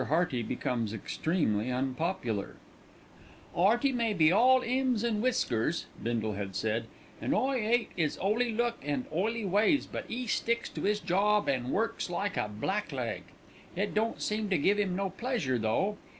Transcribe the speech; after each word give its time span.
HEARTY 0.09 0.41
BECOMES 0.41 0.93
EXTREMELY 0.93 1.69
UNPOPULAR 1.71 2.55
"'Earty 3.55 3.91
may 3.91 4.15
be 4.15 4.31
all 4.31 4.63
'ymns 4.63 5.03
an' 5.03 5.21
whiskers," 5.21 5.85
Bindle 6.01 6.33
had 6.33 6.55
said, 6.55 6.87
"an' 7.21 7.35
I 7.35 7.57
'ate 7.57 7.91
'is 7.95 8.17
'oly 8.17 8.51
look 8.51 8.79
an' 8.81 9.05
oily 9.13 9.45
ways; 9.45 9.85
but 9.85 10.09
'e 10.09 10.25
sticks 10.25 10.69
to 10.69 10.81
his 10.85 10.99
job 11.01 11.47
an' 11.47 11.69
works 11.69 12.09
like 12.09 12.35
a 12.35 12.49
blackleg. 12.49 13.25
It 13.75 13.93
don't 13.93 14.19
seem 14.23 14.49
to 14.49 14.57
give 14.57 14.79
'im 14.79 14.95
no 14.95 15.11
pleasure 15.11 15.59
though. 15.59 15.99